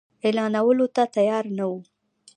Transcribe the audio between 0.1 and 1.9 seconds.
اعلانولو ته تیار نه وو.